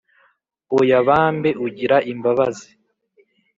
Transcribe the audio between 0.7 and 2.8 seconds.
Oya bambe ugira imbabazi